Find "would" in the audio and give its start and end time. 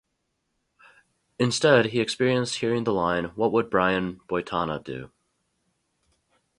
3.51-3.69